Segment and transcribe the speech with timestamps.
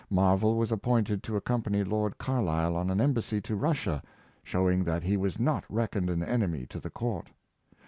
[0.09, 4.01] Marvell was appointed to accompany Lord Carlisle on an embassy to Russia,
[4.43, 7.27] showing that he was not reckoned an enemy to the court.